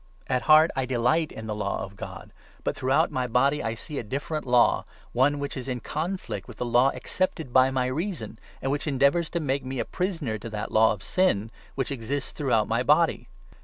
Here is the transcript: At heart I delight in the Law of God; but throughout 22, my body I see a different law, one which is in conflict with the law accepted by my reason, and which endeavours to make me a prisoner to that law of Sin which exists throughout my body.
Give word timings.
At 0.25 0.41
heart 0.49 0.71
I 0.75 0.87
delight 0.87 1.31
in 1.31 1.45
the 1.45 1.53
Law 1.53 1.83
of 1.83 1.95
God; 1.95 2.33
but 2.63 2.75
throughout 2.75 3.09
22, 3.09 3.13
my 3.13 3.27
body 3.27 3.61
I 3.61 3.75
see 3.75 3.99
a 3.99 4.03
different 4.03 4.47
law, 4.47 4.83
one 5.11 5.37
which 5.37 5.55
is 5.55 5.67
in 5.67 5.79
conflict 5.79 6.47
with 6.47 6.57
the 6.57 6.65
law 6.65 6.89
accepted 6.95 7.53
by 7.53 7.69
my 7.69 7.85
reason, 7.85 8.39
and 8.63 8.71
which 8.71 8.87
endeavours 8.87 9.29
to 9.29 9.39
make 9.39 9.63
me 9.63 9.77
a 9.77 9.85
prisoner 9.85 10.39
to 10.39 10.49
that 10.49 10.71
law 10.71 10.91
of 10.91 11.03
Sin 11.03 11.51
which 11.75 11.91
exists 11.91 12.31
throughout 12.31 12.67
my 12.67 12.81
body. 12.81 13.27